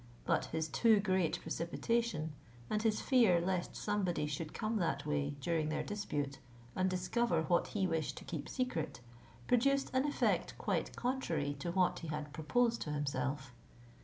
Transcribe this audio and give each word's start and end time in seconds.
But 0.25 0.45
his 0.45 0.67
too 0.67 0.99
great 0.99 1.39
precipitation, 1.43 2.33
and 2.71 2.81
his 2.81 2.99
fear 3.01 3.39
lest 3.39 3.75
somebody 3.75 4.25
should 4.25 4.51
come 4.51 4.77
that 4.77 5.05
way 5.05 5.35
during 5.39 5.69
their 5.69 5.83
dispute, 5.83 6.39
and 6.75 6.89
discover 6.89 7.43
what 7.43 7.67
he 7.67 7.85
wished 7.85 8.17
to 8.17 8.25
keep 8.25 8.49
secret, 8.49 9.01
produced 9.45 9.91
an 9.93 10.05
effect 10.07 10.57
quite 10.57 10.95
contrary 10.95 11.53
to 11.59 11.71
what 11.71 11.99
he 11.99 12.07
had 12.07 12.33
proposed 12.33 12.81
to 12.81 12.89
himself. 12.91 13.53